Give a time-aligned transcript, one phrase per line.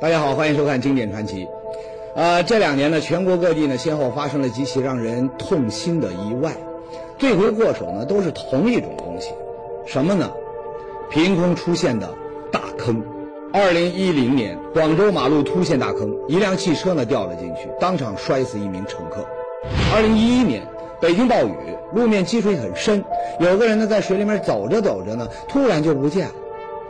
[0.00, 1.44] 大家好，欢迎收看《经典传奇》。
[2.14, 6.56] 呃，这两年呢，全国各地呢，先后发生了几起让人痛心的意外，
[7.18, 9.34] 罪魁祸首呢，都是同一种东西，
[9.84, 10.32] 什么呢？
[11.10, 12.08] 凭空出现的
[12.50, 13.04] 大坑。
[13.52, 19.22] 二零一零年，广州马路突现大坑，一辆汽车呢掉了进去，当场摔死一名乘客。
[19.94, 20.62] 二零一一年，
[20.98, 21.54] 北京暴雨，
[21.92, 23.04] 路面积水很深，
[23.38, 26.34] 有个人呢在水里面走着走着呢，突然就不见了，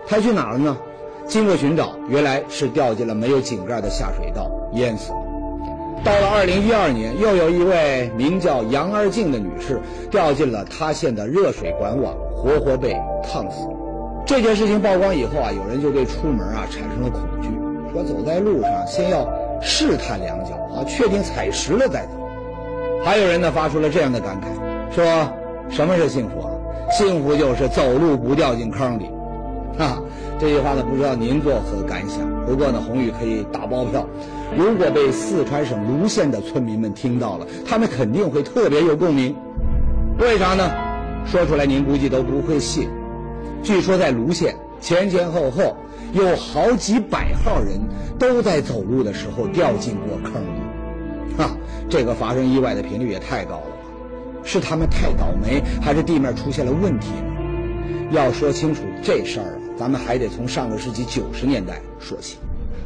[0.07, 0.79] 他去哪儿了呢？
[1.31, 5.19] 经过寻找，原来是掉进了没有井盖的下水道，淹死了。
[6.03, 9.81] 到了二零一二年，又有一位名叫杨二静的女士
[10.11, 13.65] 掉进了塌陷的热水管网，活活被烫死。
[14.27, 17.49] 这件事情曝光以后啊，有人就对出门啊产生了恐惧，
[17.93, 19.25] 说走在路上先要
[19.63, 22.13] 试探两脚啊，确定踩实了再走。
[23.05, 25.05] 还有人呢发出了这样的感慨，说
[25.69, 26.51] 什么是幸福啊？
[26.91, 29.09] 幸福就是走路不掉进坑里。
[29.79, 29.97] 啊，
[30.41, 32.27] 这句话呢不知道您作何感想？
[32.47, 34.09] 不过呢，宏宇可以打包票，
[34.57, 39.37] 如果被四川省泸县的村民们听到了，他们肯定会特别有共鸣。
[40.19, 40.71] 为啥呢？
[41.27, 42.89] 说出来您估计都不会信。
[43.63, 45.77] 据说在泸县前前后后
[46.15, 47.79] 有好几百号人
[48.19, 51.51] 都在走路的时候掉进过坑里，哈，
[51.91, 54.43] 这个发生意外的频率也太高了吧？
[54.43, 58.11] 是他们太倒霉，还是地面出现了问题呢？
[58.11, 62.37] 要说清楚这事儿，咱们还得从上个世纪九十年代说起。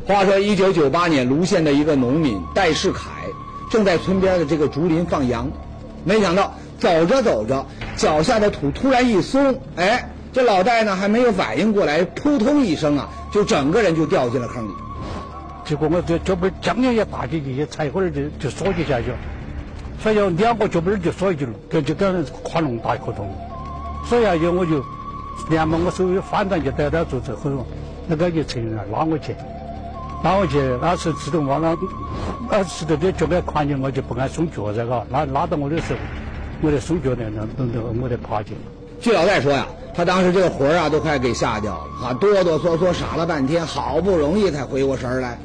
[0.06, 3.10] 话说一九九八年，泸县的一个农民戴世凯
[3.68, 5.50] 正在村边的这个竹林放羊，
[6.04, 10.10] 没想到走着走着，脚下的土突然一松，哎。
[10.32, 14.72] 这老戴呢还没有反应过来，扑通一声啊，就整个人就掉进了坑里。
[15.64, 19.16] 结果我这脚背将将一大进去，一踩会儿就就缩进下去了，
[20.02, 23.32] 所以两个脚背就缩进去了，这就跟跨龙大一颗洞。
[24.06, 24.84] 所以啊，就我就
[25.48, 27.66] 连忙我手一反转就逮到住之后，
[28.06, 29.34] 那个就承认了拉我去，
[30.22, 31.76] 拉我去，那是自动往那，
[32.50, 35.98] 那石头的脚给宽进，我就不敢松脚这个，拉拉到我的时候，
[36.62, 38.56] 我的松脚那那那我得爬进。
[39.00, 39.66] 据老戴说呀。
[39.96, 45.38] 他当时这个魂儿啊，都快给吓掉了，啊，哆哆嗦嗦傻了半天，好不容易才回过神来。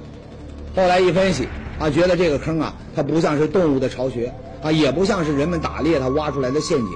[0.76, 1.48] 后来一分析，
[1.78, 4.34] 啊，觉得这个坑啊，它不像是动物的巢穴，
[4.64, 6.88] 啊，也不像是人们打猎它挖出来的陷阱。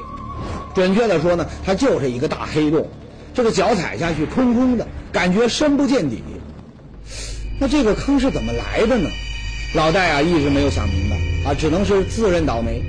[0.74, 2.88] 准确的说呢，它就是一个大黑洞。
[3.34, 6.24] 这个脚踩下去空空的，感觉深不见底。
[7.60, 9.10] 那这个坑是怎么来的呢？
[9.76, 12.84] 老戴啊，一直没有想明白，啊，只能是自认倒霉。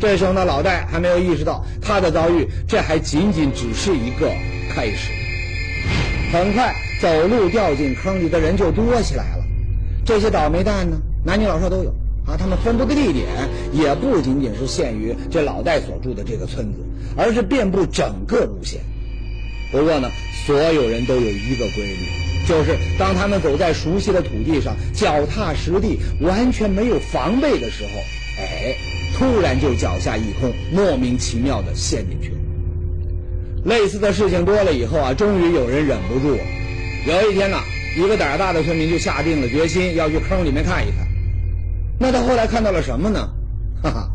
[0.00, 4.28] 这时候呢，老戴还没有意识到他的遭遇，这还仅仅只是一个
[4.74, 5.12] 开始。
[6.32, 9.44] 很快，走路掉进坑里的人就多起来了。
[10.04, 11.94] 这些倒霉蛋呢，男女老少都有
[12.30, 12.36] 啊。
[12.38, 13.26] 他们分布的地点
[13.72, 16.78] 也不仅仅是限于这老戴所住的这个村子，
[17.16, 18.80] 而是遍布整个路县。
[19.72, 20.08] 不过呢，
[20.46, 22.06] 所有人都有一个规律，
[22.46, 27.90] 就是当他们走在熟悉的土地上，脚踏实地，完全没有防备的时候，
[28.38, 28.76] 哎。
[29.18, 32.36] 突然就脚下一空，莫名其妙的陷进去了。
[33.64, 36.38] 类似的事情多了以后啊，终于有人忍不住。
[37.06, 37.58] 有一天呢，
[37.98, 41.06] 一个胆大的村民就下定了决心要去坑里面看一看。
[42.02, 43.28] 那他后来看到了什么呢？
[43.82, 44.10] 哈哈，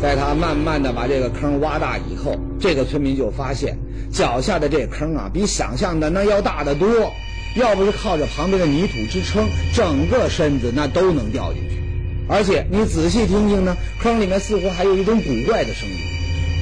[0.00, 3.76] 在他慢慢的把这个坑挖大以后，这个村民就发现
[4.12, 7.12] 脚下的这坑啊，比想象的那要大得多。
[7.56, 11.82] 要不是靠着旁边的泥土支撑，整个身子那都能掉进去。
[12.28, 15.96] 而且你仔细听听呢，坑里面似乎还有一种古怪的声音，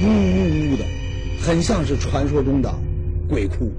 [0.01, 0.83] 呜呜呜的，
[1.41, 2.73] 很像是传说中的
[3.29, 3.71] 鬼哭。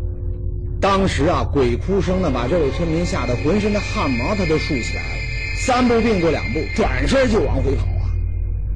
[0.81, 5.24] 当时啊，鬼哭声呢，把这位村民吓得浑身的汗毛他都竖起来了，
[5.67, 8.13] 三步并作两步，转身就往回跑啊。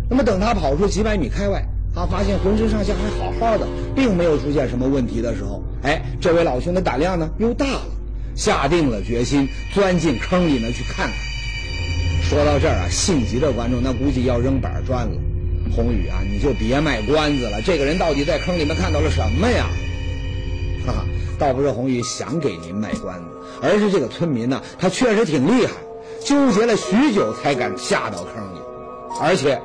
[0.08, 1.62] 那么等他跑出几百米开外，
[1.94, 7.90] 他发现浑身上下还好好的，并没有出现什么问题的时候，哎，这位老兄的胆量呢又大了，
[8.34, 11.14] 下定了决心钻进坑里呢去看看。
[12.22, 15.12] 说到这儿啊，性急的观众那估计要扔板砖了。
[15.76, 19.66] 宏宇啊，你就别卖关子了，这个人到底在坑里面看到了什么呀？
[20.86, 21.04] 哈哈，
[21.38, 23.24] 倒不是宏宇想给您卖关子，
[23.60, 25.72] 而是这个村民呢，他确实挺厉害，
[26.28, 28.60] 纠结了许久才敢下到坑里。
[29.18, 29.58] 而且，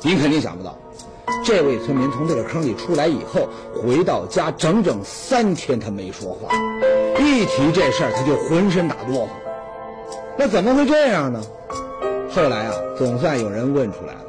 [0.00, 0.74] 您肯定想不到，
[1.44, 6.48] 这位村民从这个坑里出来以后，回到家整整三天他没说话，
[7.20, 9.28] 一提这事儿他就浑身打哆嗦。
[10.38, 11.42] 那怎么会这样呢？
[12.34, 14.20] 后来啊，总算有人问出来了，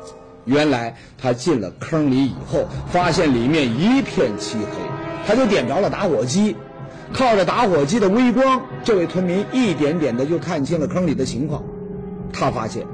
[0.43, 6.57] 原来他进了坑里以后，发现里面一片漆黑，他就点着了打火机，
[7.13, 11.63] 靠着打火机的微光，这位村民一点点的就看清了坑里的情况。
[12.33, 12.85] 他发现，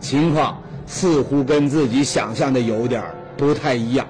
[0.00, 3.02] 情况似乎跟自己想象的有点
[3.36, 4.06] 不太一样。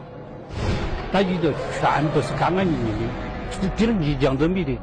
[1.13, 4.79] 那里头全部是干干净净的，比那泥浆都没得。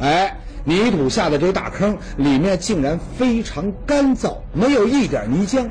[0.00, 5.68] 哎，泥土下的这大坑里面竟然非常干燥，没有一点泥浆。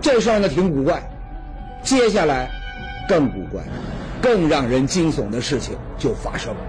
[0.00, 1.02] 这事儿呢挺古怪。
[1.82, 2.50] 接下来
[3.08, 3.62] 更古怪、
[4.20, 6.60] 更让人惊悚的事情就发生了。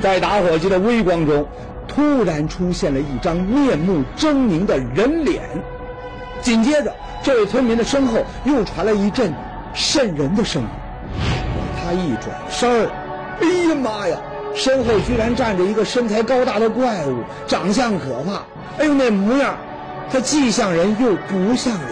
[0.00, 1.46] 在打火机的微光中，
[1.88, 5.42] 突然出现了一张面目狰狞的人脸。
[6.42, 9.32] 紧接着，这位村民的身后又传来一阵
[9.74, 10.68] 瘆人的声音。
[11.82, 12.90] 他一转身儿，
[13.40, 14.16] 哎呀妈呀！
[14.54, 18.42] 身后居然站着一个身材高大的怪物，长相可怕。
[18.78, 19.54] 哎呦，那模样，
[20.10, 21.90] 他既像人又不像人。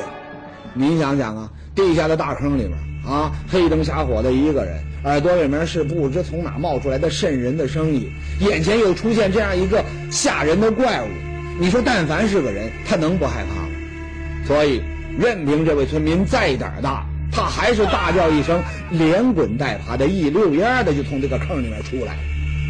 [0.72, 2.72] 您想想啊，地下的大坑里面
[3.06, 8.10] 啊，黑灯瞎火的一个人，耳朵里面是不知从哪冒出来的瘆人的声音，
[8.40, 11.08] 眼前又出现这样一个吓人的怪物。
[11.60, 13.68] 你说，但凡是个人，他能不害怕吗？
[14.46, 14.82] 所以，
[15.18, 22.16] 任凭这位村民再胆大，他还是大叫一声，连滚带爬的一溜烟的就从这个坑里面出来。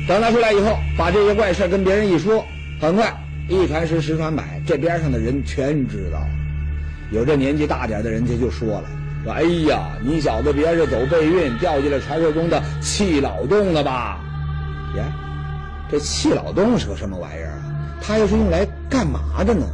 [0.06, 2.44] 等他出来以后，把这些怪事跟别人一说，
[2.80, 3.14] 很快
[3.48, 6.28] 一传十，十传百，这边上的人全知道了。
[7.12, 8.84] 有这年纪大点的人家就说了
[9.24, 14.20] ：“说哎呀，你小子别是走背运掉进了传说中的气老洞了吧？”
[14.94, 15.02] 耶，
[15.90, 17.62] 这气老洞是个什么玩意儿啊？
[18.02, 19.66] 它又是用来干嘛的呢？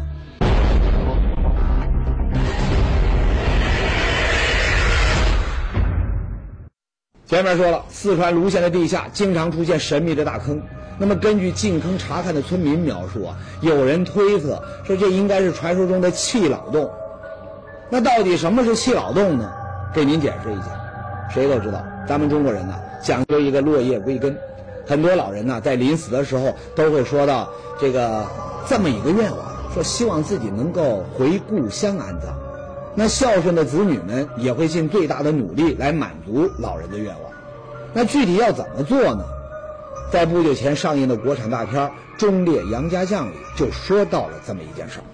[7.27, 10.61] 前面说了，四川泸县的地下经常出现神秘的大坑。
[10.99, 16.91] 那么，根据进坑查看的村民描述啊，有人推测说这应该是传说中的气老洞。
[17.91, 19.53] 那到底什么是气老洞呢？
[19.93, 20.67] 给您解释一下。
[21.29, 24.37] 谁都知道，咱们中国人呢讲究一个落叶归根，
[24.87, 27.49] 很多老人呢在临死的时候都会说到
[27.81, 28.25] 这个
[28.67, 29.41] 这么一个愿望，
[29.75, 32.35] 说希望自己能够回故乡安葬。
[32.95, 37.33] 那孝顺的子女们也会尽最大的努力来满足老人的愿望。
[37.93, 39.25] 那具体要怎么做呢？
[40.13, 41.89] 在不久前上映的国产大片
[42.19, 45.07] 《忠烈杨家将》里就说到了这么一件事儿。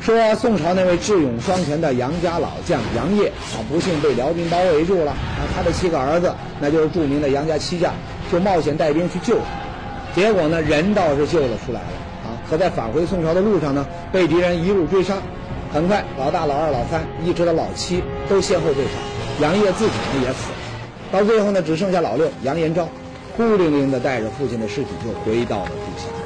[0.00, 7.92] 说宋朝那位智勇双全的杨家老将杨业啊，不幸被辽兵包围住了啊，他的七个儿子，那就是著名的杨家七将，
[8.30, 10.20] 就冒险带兵去救他。
[10.20, 11.86] 结果呢，人倒是救了出来了
[12.24, 15.16] 啊，可在返回宋朝的路上呢，被敌人一路追杀。
[15.72, 18.90] 很快，老大、老二、老三，一直到老七，都先后被杀。
[19.40, 20.56] 杨业自己呢也死了。
[21.10, 22.88] 到最后呢，只剩下老六杨延昭，
[23.36, 26.25] 孤零零的带着父亲的尸体就回到了故乡。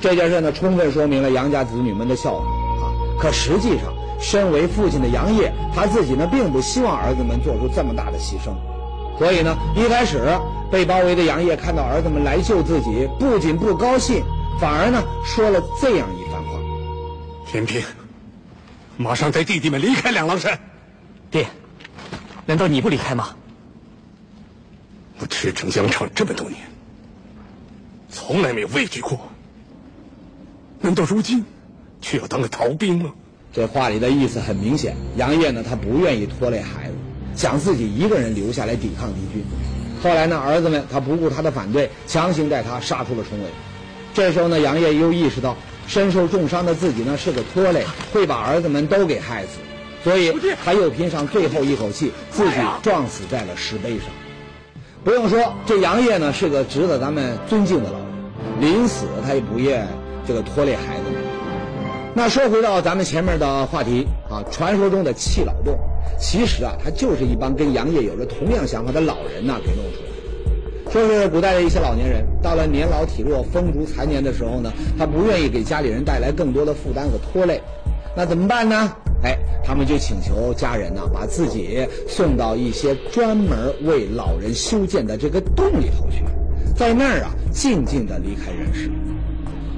[0.00, 2.44] 这件事呢，充分说明了杨家子女们的孝顺
[2.82, 2.92] 啊。
[3.20, 8.54] 可实际上，身为父亲的杨业，他自己呢，并不希望儿子们做出这么大的牺牲。
[9.18, 10.22] 所以呢，一开始
[10.70, 14.22] 被包围的杨业看到儿子们来救自己，不仅不高兴，
[14.58, 16.58] 反而呢，说了这样一番话
[17.46, 17.82] ：“天平，
[18.96, 20.58] 马上带弟弟们离开两狼山。”
[21.30, 21.46] 爹，
[22.46, 23.36] 难道你不离开吗？
[25.18, 26.58] 我驰骋疆场这么多年，
[28.08, 29.29] 从来没有畏惧过。
[30.82, 31.44] 难道如今
[32.00, 33.12] 却要当个逃兵吗？
[33.52, 36.94] 这话里的意思很明显，杨业呢，他不愿意拖累孩子，
[37.34, 39.44] 想自己一个人留下来抵抗敌军。
[40.02, 43.44] 后来呢，儿子们他不顾他的反对，强行带他杀出了重围。
[44.14, 45.56] 这时候呢，杨业又意识到
[45.86, 49.58] 身受重伤的自己呢是个拖累，会把儿子们都给害死，
[50.02, 50.32] 所以
[50.64, 54.06] 他又拼上最后一口气，自己撞死在了石碑上。
[55.04, 58.06] 不用说，这杨业呢是个值得咱们尊敬的老人，
[58.60, 59.86] 临死他也不愿。
[60.26, 61.20] 这个拖累孩子们。
[62.14, 65.78] 那说回到咱们前面的话题啊，传说中的弃老洞，
[66.18, 70.90] 其实啊，它就是一帮跟杨业有着同样想法的老人呐给弄出来的。
[70.90, 77.62] 说是古代的一些老年人，到了年老体弱、风烛残年的时候呢，他不愿意给家里人带来更多的负担和拖累，
[78.16, 78.92] 那怎么办呢？
[79.22, 86.24] 哎，他们就请求家人呢，把自己送到一些专门为老人修建的这个洞里头去，
[86.74, 88.90] 在那儿啊，静静的离开人世。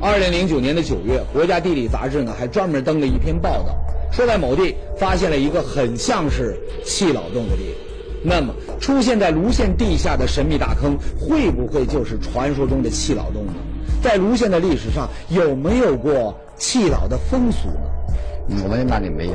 [0.02, 3.78] 二零零九年的九月，国家地理杂志呢还专门登了一篇报道，
[4.10, 8.24] 说在某地发现了一个很像是气老洞的地方。
[8.24, 13.52] 那么，出现在泸县地下的神秘大坑，会不会就是传说中的气老洞呢？
[14.02, 18.60] 在泸县的历史上，有没有过气老的风俗呢？
[18.64, 19.34] 我们那里没有，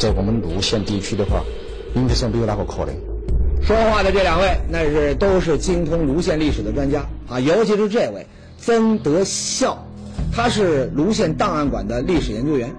[0.00, 1.44] 在我们泸县地区的话，
[1.94, 2.92] 应该是没有那个可能。
[3.62, 8.26] 说话的这两位，那是都是精通泸县历史的专家啊，尤其是这位
[8.58, 9.86] 曾德孝。
[10.34, 12.70] 他是泸县档案馆的历史研究员。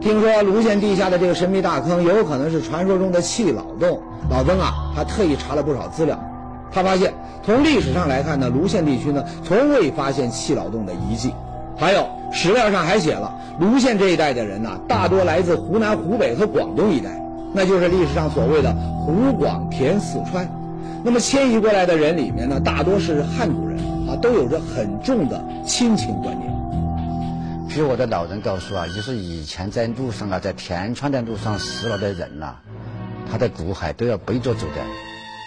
[0.00, 6.22] 听说泸县地下的这个神秘大坑有可能是传说中的气老洞，老曾啊，他特意查了不少资料。
[6.70, 11.32] 他发现，从历史上来看呢，泸县地区呢从未发现气老洞的遗迹。
[11.78, 17.20] 还有史料上还写了，泸县这一带的人呐，大多来自湖南、湖北和广东一带，
[17.52, 20.48] 那就是历史上所谓的湖广填四川。
[21.02, 23.78] 那么迁移过来的人里面呢，大多是汉族人
[24.16, 26.50] 啊，都有着很重的亲情观念。
[27.68, 32.56] 据我的老人告诉啊，就是以前在路上啊，在田川的路上死了的人呐、
[33.30, 34.82] 他的骨骸都要背着走的，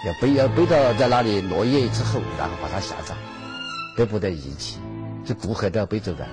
[0.05, 3.17] 要背要背到在那里落叶之后，然后把它下葬，
[3.97, 4.77] 都不得遗弃，
[5.25, 6.27] 这骨骸都要背走的。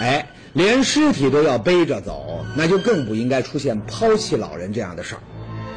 [0.00, 5.20] 哎，连尸体都要背着走，那就更不应该出现抛弃老人这样的事儿。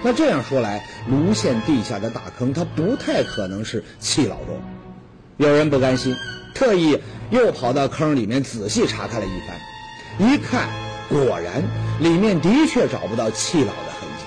[0.03, 4.61] 那这样说来，泸县地下的大坑，它不太可能是弃老洞。
[5.37, 6.15] 有人不甘心，
[6.55, 10.67] 特意又跑到坑里面仔细查看了一番，一看，
[11.09, 11.63] 果然
[11.99, 14.25] 里面的确找不到弃老的痕迹。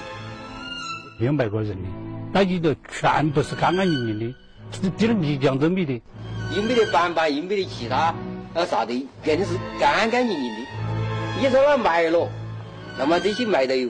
[1.18, 1.88] 两百个人的，
[2.32, 6.00] 那里头全部是干干净净的，一点儿泥浆都没得。
[6.54, 8.14] 也没得板板，也没得其他
[8.54, 9.46] 呃啥的，更是
[9.80, 10.60] 干干净净的。
[11.40, 12.28] 你说那埋了，
[12.98, 13.88] 那么这些埋的有，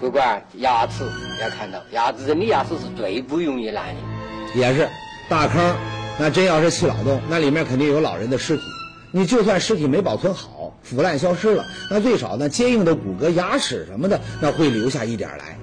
[0.00, 1.04] 不管牙齿
[1.40, 4.58] 要看到，牙齿人的牙齿是最不容易烂的。
[4.58, 4.88] 也是
[5.28, 5.74] 大坑，
[6.18, 8.62] 那真要是弃老洞，那里面肯定有老人的尸体。
[9.10, 15.58] 你就算尸体没保存好，腐烂消失了，那最少那坚硬的骨骼、牙齿什么的，那会留下一点来。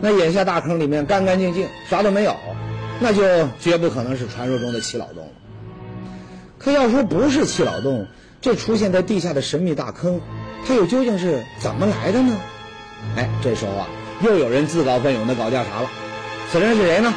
[0.00, 2.36] 那眼下大坑里面干干净净，啥都没有，
[3.00, 3.22] 那就
[3.60, 5.32] 绝不可能是传说中的弃老洞了。
[6.58, 8.06] 可要说不是弃老洞，
[8.40, 10.20] 这出现在地下的神秘大坑，
[10.66, 12.34] 它又究竟是怎么来的呢？
[13.16, 13.88] 哎，这时候啊，
[14.22, 15.90] 又有人自告奋勇的搞调查了。
[16.50, 17.12] 此人是谁呢？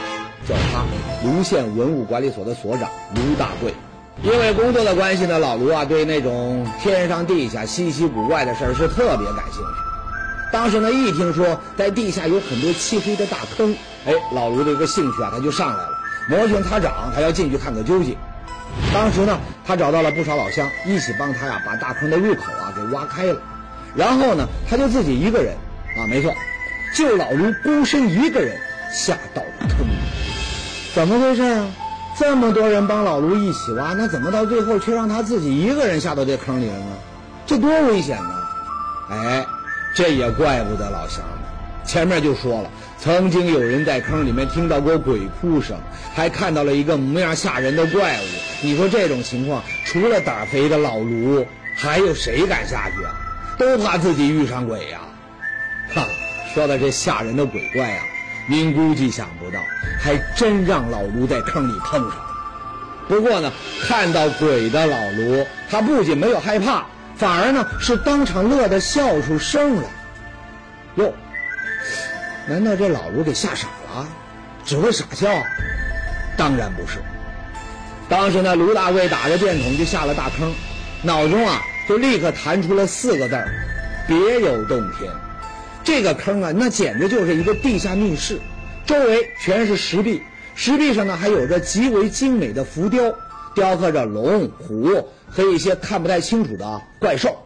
[0.47, 0.85] 叫他，
[1.23, 3.73] 卢县文物管理所的所长卢大贵。
[4.21, 10.51] 因为工作的关系呢，老卢啊对那种天上地下稀奇古怪的事儿是特别感兴趣。
[10.51, 15.89] 当时呢，一听说在地下有很多漆黑的大坑，哎，老卢这个兴趣啊他就上来了，
[16.27, 18.17] 摩拳擦掌，他要进去看个究竟。
[18.93, 23.39] 当时呢，他找到了不少老乡，一起帮他呀把大坑的入口啊给挖开了。
[23.95, 25.53] 然后呢，他就自己一个人
[25.97, 26.33] 啊，没错，
[26.93, 28.57] 就老卢孤身一个人
[28.91, 29.93] 下到了坑里。
[30.93, 31.67] 怎么回事啊？
[32.17, 36.85] 这么多人帮老卢一起挖，那怎么到最后却让他自己一个人下到这坑里了呢？
[37.45, 38.35] 这多危险呢！
[39.09, 39.45] 哎，
[39.95, 41.37] 这也怪不得老乡们。
[41.85, 42.69] 前面就说了，
[42.99, 45.77] 曾经有人在坑里面听到过鬼哭声，
[46.13, 48.25] 还看到了一个模样吓人的怪物。
[48.61, 53.13] 你说这种情况，除了胆肥的老卢，还有谁敢下去啊？
[53.57, 54.99] 都怕自己遇上鬼呀、
[55.93, 56.05] 哈，
[56.53, 58.01] 说到这吓人的鬼怪呀、
[58.49, 59.59] 您估计想不到，
[60.01, 62.25] 还真让老卢在坑里碰上了。
[63.07, 63.51] 不过呢，
[63.87, 66.83] 看到鬼的老卢，他不仅没有害怕，
[67.15, 69.83] 反而呢是当场乐得笑出声来。
[70.95, 71.13] 哟，
[72.47, 74.07] 难道这老卢给吓傻了，
[74.65, 75.27] 只会傻笑？
[76.35, 76.97] 当然不是。
[78.09, 80.51] 当时呢，卢大贵打着电筒就下了大坑，
[81.03, 83.47] 脑中啊就立刻弹出了四个字儿：
[84.07, 85.11] 别有洞天。
[85.83, 88.39] 这个坑啊，那简直就是一个地下密室，
[88.85, 90.21] 周围全是石壁，
[90.55, 93.13] 石壁上呢还有着极为精美的浮雕，
[93.55, 97.37] 雕刻着龙、虎和一些看不太清楚的怪兽。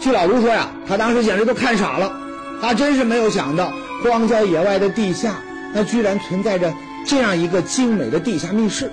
[0.00, 2.12] 据老卢说呀，他当时简直都看傻了，
[2.60, 3.72] 他真是没有想到，
[4.04, 5.36] 荒郊野外的地下，
[5.74, 6.72] 那居然存在着
[7.06, 8.90] 这样一个精美的地下密室。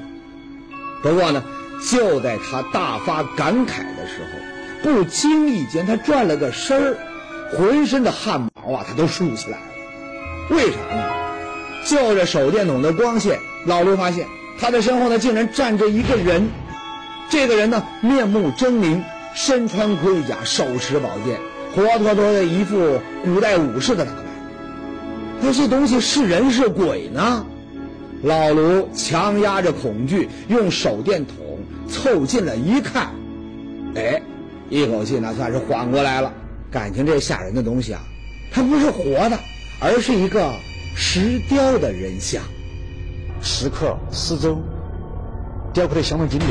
[1.02, 1.44] 不过呢，
[1.90, 6.98] 就在他大发感慨的时候，不经意间他转了个身儿，
[7.52, 9.64] 浑身的汗毛啊，他都竖起来了。
[10.50, 11.04] 为啥呢？
[11.86, 14.28] 就着手电筒的光线，老卢发现
[14.60, 16.50] 他的身后呢，竟然站着一个人。
[17.30, 19.02] 这个人呢，面目狰狞，
[19.34, 21.40] 身穿盔甲，手持宝剑，
[21.76, 24.24] 活脱脱的一副古代武士的打扮。
[25.42, 27.46] 那这东西是人是鬼呢？
[28.24, 31.36] 老卢强压着恐惧，用手电筒
[31.88, 33.10] 凑近了一看，
[33.96, 34.22] 哎，
[34.70, 36.34] 一口气呢算是缓过来了。
[36.72, 38.02] 感情这吓人的东西啊，
[38.52, 39.40] 它不是活的，
[39.80, 40.54] 而是一个
[40.96, 42.44] 石雕的人像。
[43.42, 44.60] 石刻四周
[45.74, 46.46] 雕刻的相当精美。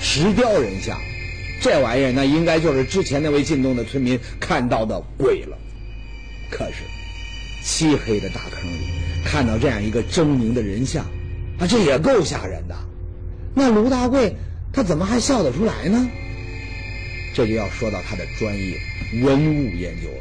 [0.00, 0.98] 石雕人像，
[1.60, 5.56] 这玩意儿那应该就是之前那位进洞的村民看到的鬼了。
[6.50, 6.82] 可是，
[7.62, 8.86] 漆黑的大坑里
[9.24, 11.04] 看到这样一个狰狞的人像，
[11.58, 12.74] 啊，这也够吓人的。
[13.54, 14.36] 那卢大贵
[14.72, 16.08] 他怎么还笑得出来呢？
[17.36, 18.78] 这就要说到他的专业
[19.22, 20.16] 文物研究了。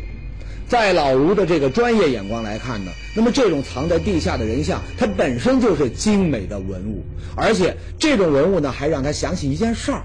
[0.67, 7.01] 在老卢的这个专业眼光来看呢，那么这种藏在地下的人像，它本身就是精美的文物，
[7.37, 10.01] 而且这种文物呢，还让他想起一件事儿，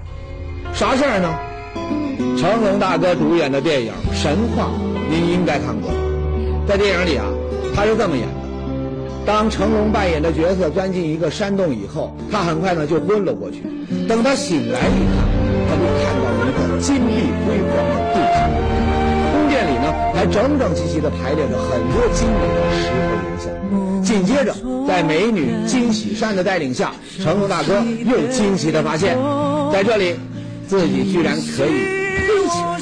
[0.73, 1.37] 啥事儿呢？
[2.39, 4.71] 成龙大哥主演的电影《神话》，
[5.11, 5.91] 您应该看过。
[6.65, 7.25] 在电影里啊，
[7.75, 13.63] 他是这么演的：当成龙扮演的角色钻进一个山洞以后，他很快呢就昏了过去。
[14.07, 15.40] 等他醒来一看，
[15.71, 18.35] 他就看到了一个金碧辉煌的地下。
[19.31, 23.47] 宫殿里呢，还整整齐齐地排列着很多精美的石刻人像，
[24.03, 24.53] 紧接着，
[24.85, 26.91] 在美女金喜善的带领下，
[27.23, 29.17] 成龙大哥又惊奇的发现，
[29.71, 30.17] 在这里，
[30.67, 31.85] 自己居然可以
[32.19, 32.77] 飞起来。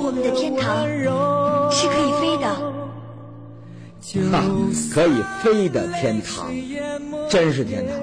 [0.00, 0.86] 我们的天堂
[1.72, 2.46] 是可以飞的。
[4.32, 4.42] 哈，
[4.94, 6.50] 可以飞的天堂，
[7.28, 7.94] 真是天堂。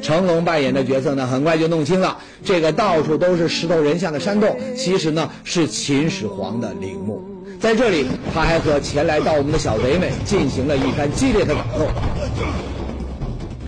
[0.00, 7.22] 成龙扮演的角色呢，很快就弄清了，这个到处都是石头人像的山洞，其实呢是秦始皇的陵墓。
[7.60, 11.86] 在这里，他还和前来盗墓的小贼们进行了一番激烈的打斗。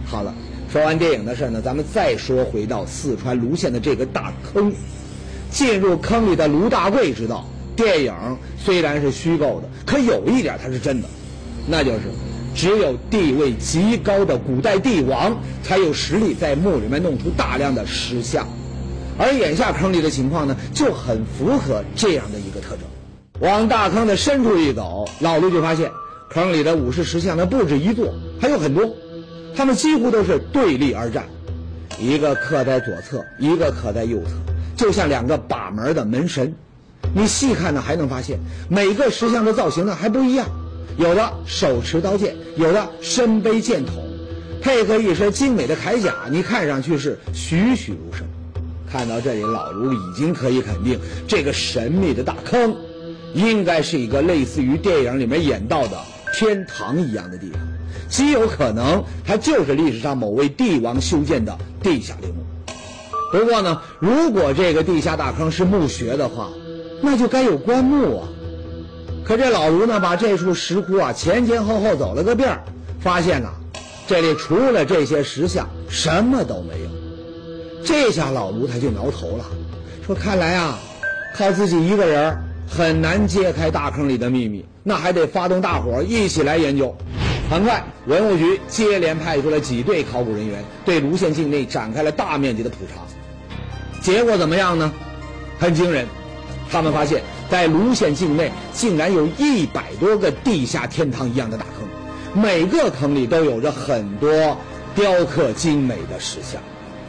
[0.05, 0.35] 好了，
[0.73, 4.73] 说完电影的事呢，咱们再说回到四川泸县的这个大坑。
[5.51, 7.45] 进入坑里的卢大贵知道，
[7.75, 8.15] 电影
[8.57, 11.09] 虽然是虚构的，可有一点它是真的，
[11.67, 12.03] 那就是
[12.55, 18.47] 只有地位极高的古代帝王才有实力在墓里面弄出大量的石像，
[19.19, 22.81] 而眼下坑里的情况呢，就很符合这样的一个特征。
[23.41, 25.91] 往大坑的深处一走，老卢就发现
[26.29, 28.89] 坑里的武士石像呢不止一座，还有很多，
[29.57, 31.25] 他们几乎都是对立而站，
[31.99, 34.31] 一个刻在左侧，一个刻在右侧，
[34.77, 36.55] 就像两个把门的门神。
[37.15, 38.39] 你细看呢，还能发现
[38.69, 40.47] 每个石像的造型呢还不一样，
[41.01, 44.05] 有的手持刀剑，有的身背剑筒，
[44.61, 48.27] 配合一身精美的铠甲，你看上去是栩栩如生。
[48.93, 52.77] 看到这里，老卢已经可以肯定，这个神秘的大坑。
[53.33, 55.97] 应该是一个类似于电影里面演到的
[56.35, 57.61] 天堂一样的地方，
[58.11, 62.45] 极有可能它就是历史上某位帝王修建的地下陵墓。
[63.33, 66.51] 不过呢，如果这个地下大坑是墓穴的话，
[67.01, 68.29] 那就该有棺木啊。
[69.31, 72.65] 可这老卢呢，把这处石窟啊前前后后走了个遍儿，
[73.01, 73.51] 发现呐，
[74.09, 76.91] 这里除了这些石像，什么都没有。
[77.85, 79.45] 这下老卢他就挠头了，
[80.05, 80.81] 说：“看来啊，
[81.37, 82.37] 靠自己一个人。”
[82.69, 86.97] 很难揭开大坑里的秘密，那还得发动大伙一起来研究。
[87.49, 93.03] 很快，文物局接连派出了几队考古人员，对泸县境内展开了大面积的普查。
[94.03, 94.93] 结果怎么样呢？
[95.61, 96.07] 很惊人，
[96.69, 104.57] 他们发现，在泸县境内竟然有一百多个地下天堂一样的大坑，每个坑里都有着很多
[104.95, 106.63] 雕刻精美的石像。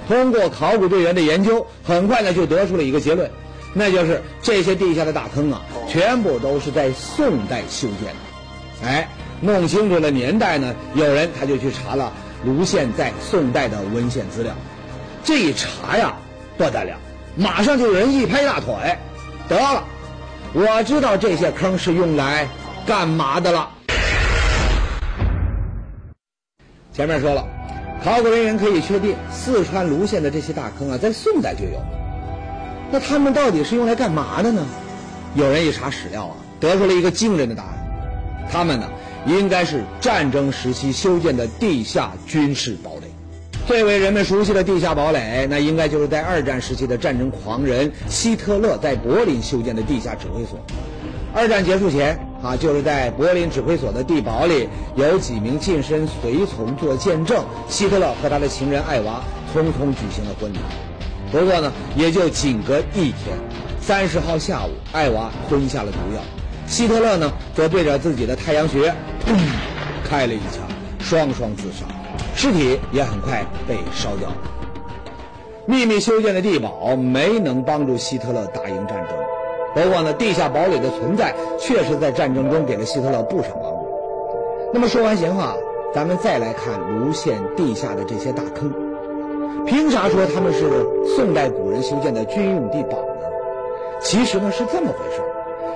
[0.08, 3.30] 通过考古队员的研究，很快呢就得出了一个结论。
[3.74, 8.88] 那就是这些地下的大坑啊，全部都是在宋代修建的。
[8.88, 9.08] 哎，
[9.40, 12.12] 弄清楚了年代呢，有人他就去查了
[12.44, 14.54] 泸县在宋代的文献资料。
[15.24, 16.16] 这一查呀，
[16.58, 16.98] 不得了，
[17.38, 18.74] 马上就有人一拍大腿，
[19.48, 19.86] 得了，
[20.54, 22.48] 我知道这些坑是用来
[22.86, 23.70] 干嘛的了。
[26.92, 27.48] 前面说了，
[28.04, 31.82] 考古人员可以确定，四川泸县的这些大坑啊，在宋代就有。
[32.92, 34.66] 那他们到底是用来干嘛的呢？
[35.36, 38.90] 有人一查史料啊，得出了一个惊人的答案：他们呢，
[39.26, 43.08] 应该是战争时期修建的地下军事堡垒。
[43.72, 50.60] 最为人们熟悉的地下堡垒，那应该就是在二战时期的战争狂人希特勒在柏林修建的地下指挥所。
[51.34, 59.22] 二战结束前啊，就是在柏林指挥所的地堡里，有几名近身随从做见证，希特勒和他的情人艾娃
[59.56, 60.58] 匆匆举行了婚礼。
[61.32, 63.38] 不过呢，也就仅隔一天，
[63.80, 66.22] 三十号下午，艾娃吞下了毒药，
[66.68, 68.94] 希特勒呢则对着自己的太阳穴，
[69.26, 69.40] 砰，
[70.04, 70.68] 开了一枪，
[71.00, 71.86] 双双自杀，
[72.36, 74.36] 尸体也很快被烧掉了。
[75.66, 79.16] 秘密修建的地堡没能帮助希特勒打赢战争，
[79.76, 83.88] 不过呢，地下堡垒的存在确实在战争中给了希特勒不少帮助。
[84.74, 85.56] 那么说完闲话，
[85.94, 88.74] 咱们再来看泸县地下的这些大坑。
[89.66, 90.68] 凭啥说他们是
[91.16, 93.28] 宋代古人修建的军用地堡呢？
[94.02, 95.22] 其实呢是这么回事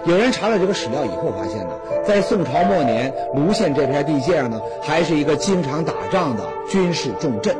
[0.07, 7.55] 有人查了这个史料以后发现呢，在宋朝末年，泸县这片地界上呢，还是一个经常打仗的军事重镇。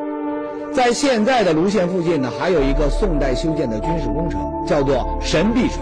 [0.72, 5.80] 在现在的泸县附近呢，还有一个宋代修建的军事工程，叫做神臂城。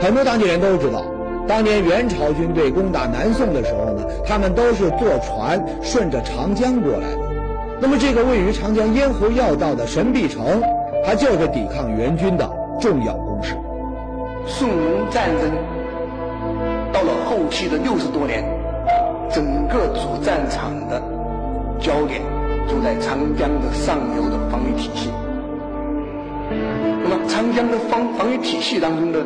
[0.00, 1.02] 很多当地人都知道，
[1.48, 7.18] 当年元朝军队攻打南宋的时候呢，他们都是坐船顺着长江过来的。
[7.80, 10.62] 那么，这个位于长江咽喉要道的神臂城，
[11.04, 12.48] 它就是抵抗元军的
[12.78, 13.56] 重要工事。
[14.46, 14.76] 宋元
[15.10, 15.50] 战争
[17.00, 18.44] 到了后期的六十多年，
[19.30, 21.02] 整个主战场的
[21.80, 22.20] 焦点
[22.68, 25.08] 就在长江的上游的防御体系。
[27.02, 29.24] 那么，长江的防防御体系当中的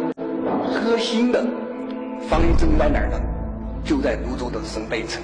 [0.73, 1.45] 核心的
[2.29, 3.19] 防御阵在哪儿呢？
[3.85, 5.21] 就在泸州的神背城。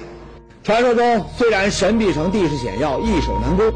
[0.61, 3.71] 传说中，虽然神臂城地势险要，易守难攻，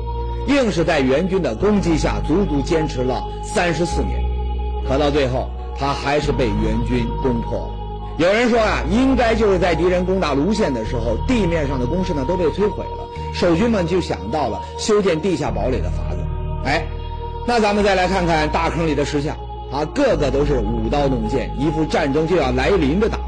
[0.50, 4.22] 硬是在元军的攻击下足足坚持了三十四年，
[4.86, 7.74] 可到最后，他还是被元军攻破。
[8.18, 16.18] 有人说啊，应该就是在敌人攻打卢县的时候，地面上的工事呢都被摧毁了，守军们就想到了修建地下堡垒的法子。
[16.64, 16.86] 哎，
[17.46, 19.36] 那咱们再来看看大坑里的石像
[19.72, 23.26] 啊，个个都是舞刀弄剑，一副战争就要来临的打扮。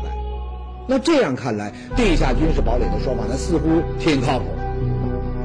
[0.88, 4.46] 那这样看来，地下军事堡垒的说法呢，似乎挺靠谱。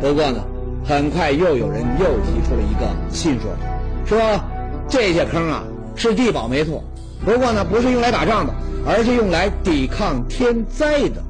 [0.01, 0.45] 不过呢，
[0.87, 3.67] 很快又有人又提出了一个新说法，
[4.07, 4.41] 说
[4.89, 5.65] 这些坑啊
[5.97, 6.85] 是地堡没错，
[7.25, 8.53] 不过呢不是用来打仗的，
[8.87, 11.23] 而是用来抵抗天灾的。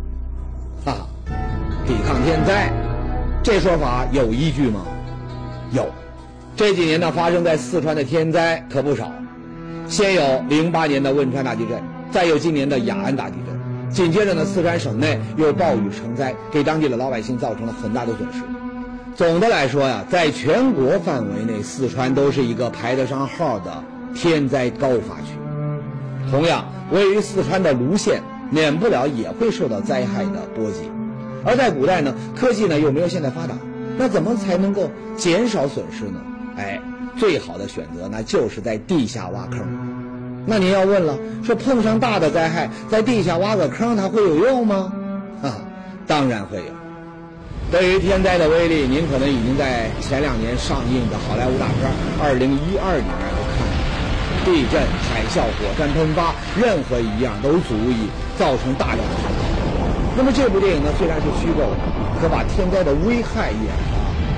[0.84, 1.06] 啊，
[1.86, 2.72] 抵抗天灾，
[3.42, 4.80] 这说法有依据吗？
[5.70, 5.86] 有。
[6.56, 9.10] 这几年呢，发生在四川的天灾可不少，
[9.88, 13.90] 先有零八年的汶川大地震，再有今年的雅安大地震。
[13.90, 18.40] 紧接着呢，四川省内又暴雨成灾，给当地的老百姓造成了很大的损失。
[19.14, 25.41] 总的来说呀，在全国范围内，四川都是一个排得上号的天灾高发区。
[26.32, 30.90] 同样，位于四川的泸县，免不了也会受到灾害的波及。
[31.44, 33.54] 而在古代呢，科技呢又没有现在发达，
[33.98, 36.20] 那怎么才能够减少损失呢？
[36.56, 36.80] 哎，
[37.18, 39.60] 最好的选择那就是在地下挖坑。
[40.46, 44.90] 那您要问了，说碰上大的灾害，在地下挖个坑，它会有用吗？
[45.42, 45.60] 啊，
[46.06, 46.64] 当然会有。
[47.70, 51.90] 对于天灾的威力，您可能已经在前两年上映的好莱坞大片
[52.22, 53.41] 《二零一二》里面都看了。
[54.44, 59.38] 地震、海啸、火山喷发，任何一样都足以造成大量的伤亡。
[60.16, 61.76] 那么这部电影呢，虽然是虚构的，
[62.20, 63.68] 可把天灾的危害演的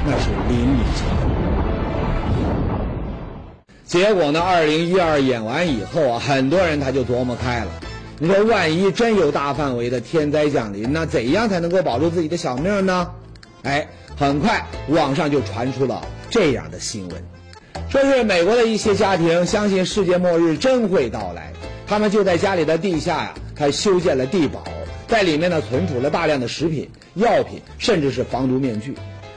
[0.06, 1.24] 那是淋漓尽致。
[3.86, 4.40] 结果呢？
[4.40, 7.66] 二零一二演完以后啊，很多人他就琢磨开了。
[8.18, 13.10] 你说，万一真有大范围的天灾降临，那怎样才能够保住自己的小命呢？
[13.62, 13.86] 哎，
[14.16, 17.24] 很快网上就传出了这样的新闻，
[17.90, 21.52] 说是美国的一些家庭相信世界末日真会到来，
[21.86, 24.64] 他们就在家里的地下呀，他修建了地堡，
[25.06, 28.94] 在里面呢存储了大量的食品、药品，甚至是防毒面具。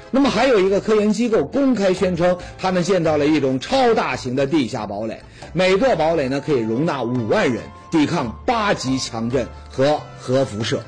[0.09, 5.21] 那么还有一个科研机构公开宣称，他们建造了一种超大型的地下堡垒，
[5.53, 10.81] 每座堡垒呢可以容纳五万人，抵抗八级强震和核辐射。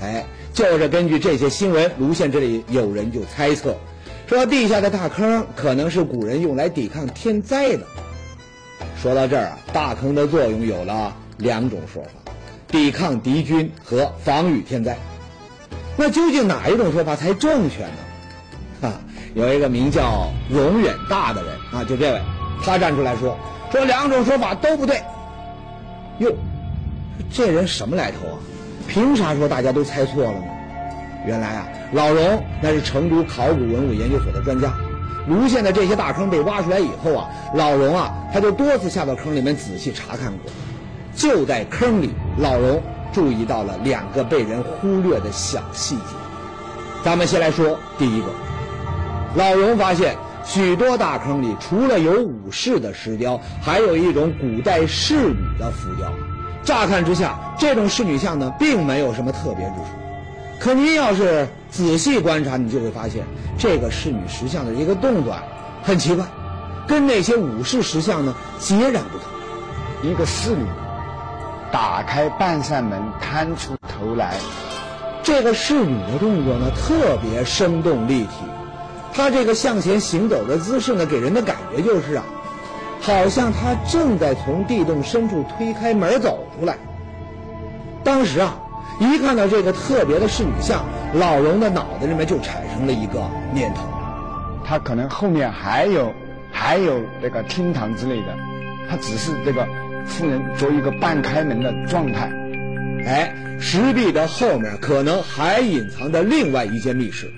[0.00, 3.76] 哎，就是根据这些新闻，卢县这里有人就猜测，
[4.26, 7.86] 说地下的大坑可能是古人用来抵抗天灾的。
[9.00, 12.32] 说到这儿啊，大坑的作用有了两种说法：
[12.68, 14.96] 抵抗敌军和防御天灾。
[15.96, 17.92] 那究竟哪一种说法才正确呢？
[18.80, 18.92] 哈，
[19.34, 22.22] 有一个名叫荣远大的人啊，就这位，
[22.64, 23.36] 他站出来说，
[23.70, 25.02] 说两种说法都不对。
[26.18, 26.32] 哟，
[27.30, 28.38] 这人什么来头啊？
[28.88, 30.44] 凭啥说大家都猜错了呢？
[31.26, 34.72] 原来啊，老荣那是成都考古文物研究所的专家，
[35.26, 40.50] 泸县的这些大坑被挖出来以后啊，老荣啊他就多次下到坑里面仔细查看过，
[41.14, 42.82] 就在坑里，老荣。
[43.14, 46.14] 注意到了两个被人忽略的小细节，
[47.04, 48.28] 咱们先来说第一个。
[49.34, 56.10] 老荣发现许多大坑里除了有武士的石雕，还有一种古代侍女的浮雕。
[56.64, 60.01] 乍看之下，这种侍女像呢，并没有什么特别之处。
[60.62, 63.24] 可您要是仔细观察，你就会发现
[63.58, 65.34] 这个侍女石像的一个动作
[65.82, 66.24] 很奇怪，
[66.86, 69.26] 跟那些武士石像呢截然不同。
[70.08, 70.64] 一个侍女。
[71.72, 74.36] 打开半扇门，探出头来。
[75.24, 78.30] 这个侍女的动作呢，特别生动立体。
[79.12, 82.22] 她这个向前行走的姿势呢，给人的感觉就是啊，
[83.00, 86.76] 好像她正在从地洞深处推开门走出来。
[88.04, 88.54] 当时啊，
[89.02, 90.84] 一看到这个特别的侍女像，
[91.14, 93.82] 老荣的脑子里面就产生了一个念头：
[94.64, 96.14] 他可能后面还有
[96.50, 98.36] 还有这个厅堂之类的，
[98.88, 99.66] 他只是这个。
[100.04, 102.28] 妇人做一个半开门的状态，
[103.06, 107.32] 哎，石壁的后面可能还隐藏着另外一间密室。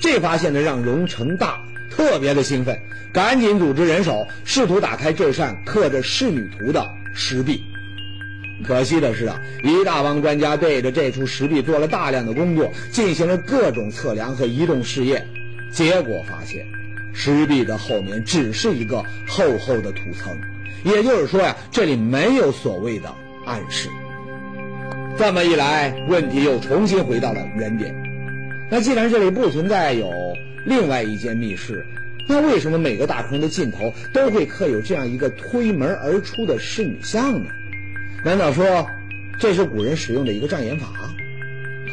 [0.00, 2.80] 这发现呢，让荣成大特别的兴奋，
[3.12, 7.62] 赶紧组织人手，试图打开这扇刻着仕女图的石壁。
[8.66, 15.26] 可惜的是啊，一大帮专家对着这处石壁做了大量的工作，进行了各种测量和移动试验，
[15.72, 16.66] 结果发现，
[17.14, 20.38] 石壁的后面只是一个厚厚的土层。
[20.84, 23.14] 也就是说呀，这里没有所谓的
[23.46, 23.88] 暗室。
[25.18, 27.94] 这么一来，问题又重新回到了原点。
[28.70, 30.10] 那既然这里不存在有
[30.64, 31.84] 另外一间密室，
[32.28, 37.50] 那为什么每个大坑的尽头都会刻有这样一个推门而出的侍女像呢？
[38.24, 38.86] 难道说
[39.38, 40.88] 这是古人使用的一个障眼法？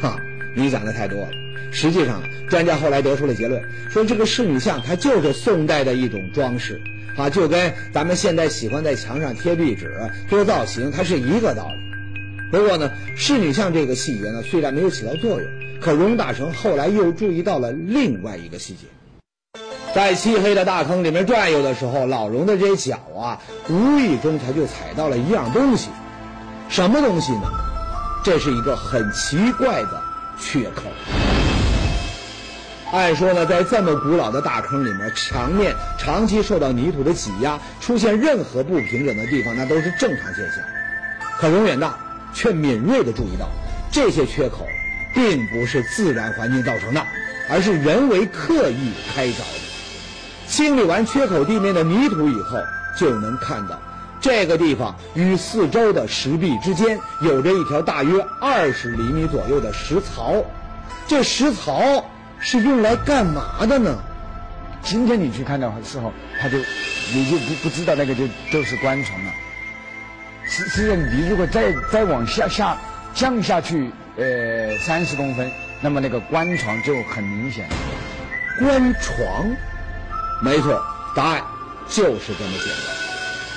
[0.02, 0.20] 哈，
[0.56, 1.30] 你想的太多了。
[1.72, 6.82] 实际上，专家后来得出了结论，说这个侍女像它就是宋代的一种装饰。
[7.18, 12.52] 啊，就跟咱们现在喜欢在墙上贴壁纸做造型，它是一个道理。
[12.52, 15.50] 不过呢，侍女像这个细节呢，虽然没有起到作用，
[15.82, 19.60] 可荣大成后来又注意到了另外一个细节，
[19.96, 25.90] 在漆黑的大坑里面转悠的时候，老荣的这脚啊，无意中他就踩到了一样东西，
[26.70, 27.48] 什么东西呢？
[28.24, 30.02] 这是一个很奇怪的
[30.38, 30.84] 缺口。
[32.92, 40.64] 按说呢，在这么古老的大坑里面，墙面长期受到泥土的挤压，出现任何不平整的地方，那都是正常现象。
[41.40, 41.98] 可荣远大
[42.34, 43.48] 却敏锐地注意到，
[43.92, 44.66] 这些缺口
[45.14, 47.02] 并不是自然环境造成的，
[47.50, 49.60] 而是人为刻意开凿的。
[50.48, 52.58] 清理完缺口地面的泥土以后，
[52.98, 53.80] 就能看到
[54.28, 60.44] 这个地方与四周的石壁之间有着一条大约二十厘米左右的石槽。
[61.08, 62.04] 这石槽。
[62.40, 63.98] 是用来干嘛的呢？
[64.84, 66.60] 今天你去看的时候，他就
[67.12, 69.32] 你就不不知道那个就就是棺床了。
[70.46, 72.78] 实实际上，你如果再再往下下
[73.16, 75.50] 降下去，呃，三十公分，
[75.82, 77.68] 那么那个棺床就很明显。
[78.60, 79.50] 棺床，
[80.44, 80.80] 没错，
[81.16, 81.42] 答案
[81.90, 83.07] 就是这么简单。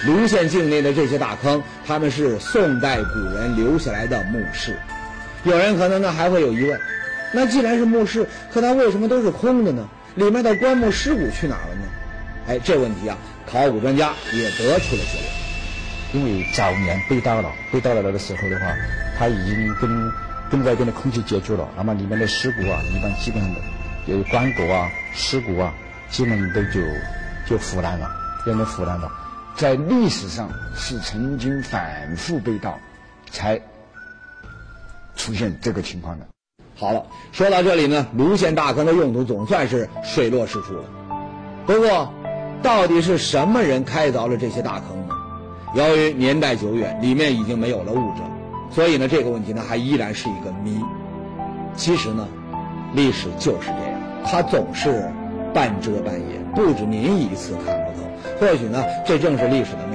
[0.04, 4.76] 泸县境内的这些大坑，他们是宋代古人留下来的墓室。
[5.44, 6.80] 有人可能呢还会有疑问。
[7.32, 9.86] 那既然是墓室，可它为什么都是空的呢？
[10.16, 11.82] 里面的棺木尸骨去哪了呢？
[12.48, 15.40] 哎，这问题啊，考古专家也得出了结论。
[16.12, 18.74] 因为早年被盗了，被盗了那个时候的话，
[19.16, 20.12] 它已经跟
[20.50, 23.60] 跟外边的空气接触了，那么里面的尸骨啊，一般基本上的，
[24.06, 25.72] 有棺椁啊、尸骨啊，
[26.10, 26.80] 基本都就
[27.46, 28.10] 就腐烂了，
[28.44, 29.08] 变成腐烂了。
[29.56, 32.78] 在历史上是曾经反复被盗，
[33.30, 33.60] 才
[35.16, 36.26] 出现这个情况的。
[36.76, 40.84] 好了，说到这里呢，卢县大坑的用途总算是水落石出了。
[41.66, 42.12] 不过，
[42.62, 45.14] 到底是什么人开凿了这些大坑呢？
[45.74, 48.22] 由于年代久远，里面已经没有了物证，
[48.70, 50.80] 所以呢，这个问题呢还依然是一个谜。
[51.76, 52.26] 其实呢，
[52.94, 55.12] 历史就是这样，它总是
[55.54, 57.80] 半遮半掩，不止您一次看。
[58.40, 59.89] 或许呢，这正是历史的。